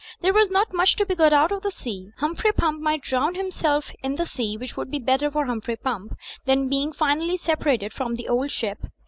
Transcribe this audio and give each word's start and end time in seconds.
There 0.21 0.33
was 0.33 0.49
not 0.49 0.73
much 0.73 0.95
to 0.95 1.05
be 1.05 1.13
got 1.13 1.31
out 1.31 1.51
of 1.51 1.61
the 1.61 1.69
sea. 1.69 2.09
Humphrey 2.17 2.51
Pump 2.53 2.81
might 2.81 3.03
drown 3.03 3.35
himself 3.35 3.91
in 4.01 4.15
the 4.15 4.25
sea; 4.25 4.57
which 4.57 4.75
would 4.75 4.89
be 4.89 4.97
better 4.97 5.29
for 5.29 5.45
Humphrey 5.45 5.75
Pump 5.75 6.17
than 6.45 6.67
being 6.69 6.91
finally 6.91 7.37
separated 7.37 7.93
from 7.93 8.15
"The 8.15 8.27
Old 8.27 8.49
Ship." 8.49 8.79